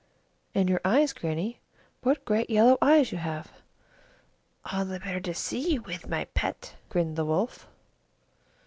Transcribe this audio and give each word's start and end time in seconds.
"And 0.55 0.67
your 0.67 0.81
eyes, 0.83 1.13
Grannie; 1.13 1.59
what 2.01 2.25
great 2.25 2.49
yellow 2.49 2.79
eyes 2.81 3.11
you 3.11 3.19
have!" 3.19 3.51
"All 4.65 4.83
the 4.83 4.99
better 4.99 5.19
to 5.19 5.33
see 5.35 5.73
you 5.73 5.83
with, 5.83 6.09
my 6.09 6.25
pet," 6.33 6.73
grinned 6.89 7.15
the 7.17 7.23
Wolf. 7.25 7.67